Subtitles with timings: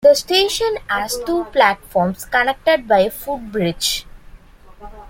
[0.03, 4.07] The station has two platforms, connected by a footbridge.